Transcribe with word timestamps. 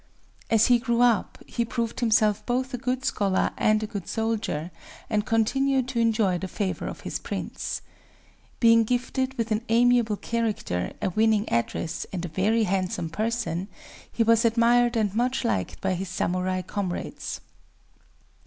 As 0.49 0.65
he 0.65 0.79
grew 0.79 1.01
up, 1.01 1.37
he 1.45 1.63
proved 1.63 1.99
himself 1.99 2.43
both 2.47 2.73
a 2.73 2.77
good 2.79 3.05
scholar 3.05 3.51
and 3.55 3.83
a 3.83 3.85
good 3.85 4.07
soldier, 4.07 4.71
and 5.11 5.27
continued 5.27 5.87
to 5.89 5.99
enjoy 5.99 6.39
the 6.39 6.47
favor 6.47 6.87
of 6.87 7.01
his 7.01 7.19
prince. 7.19 7.83
Being 8.59 8.83
gifted 8.83 9.37
with 9.37 9.51
an 9.51 9.61
amiable 9.69 10.17
character, 10.17 10.93
a 11.03 11.11
winning 11.11 11.47
address, 11.49 12.07
and 12.11 12.25
a 12.25 12.33
very 12.33 12.63
handsome 12.63 13.11
person, 13.11 13.67
he 14.11 14.23
was 14.23 14.43
admired 14.43 14.97
and 14.97 15.13
much 15.13 15.45
liked 15.45 15.79
by 15.81 15.93
his 15.93 16.09
samurai 16.09 16.63
comrades. 16.63 17.39